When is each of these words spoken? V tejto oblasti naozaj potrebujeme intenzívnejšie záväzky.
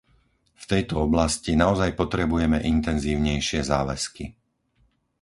V 0.57 0.65
tejto 0.71 0.95
oblasti 1.07 1.51
naozaj 1.63 1.89
potrebujeme 2.01 2.59
intenzívnejšie 2.73 3.59
záväzky. 3.71 4.25